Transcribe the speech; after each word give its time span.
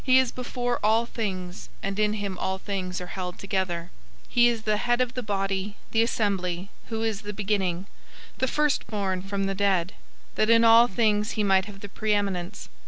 001:017 0.01 0.07
He 0.07 0.17
is 0.17 0.31
before 0.31 0.79
all 0.83 1.05
things, 1.05 1.69
and 1.83 1.99
in 1.99 2.13
him 2.13 2.35
all 2.39 2.57
things 2.57 2.99
are 2.99 3.05
held 3.13 3.37
together. 3.37 3.91
001:018 4.29 4.29
He 4.29 4.47
is 4.47 4.61
the 4.63 4.77
head 4.77 4.99
of 4.99 5.13
the 5.13 5.21
body, 5.21 5.75
the 5.91 6.01
assembly, 6.01 6.71
who 6.87 7.03
is 7.03 7.21
the 7.21 7.33
beginning, 7.33 7.85
the 8.39 8.47
firstborn 8.47 9.21
from 9.21 9.43
the 9.43 9.53
dead; 9.53 9.93
that 10.33 10.49
in 10.49 10.63
all 10.63 10.87
things 10.87 11.33
he 11.37 11.43
might 11.43 11.65
have 11.65 11.81
the 11.81 11.87
preeminence. 11.89 12.67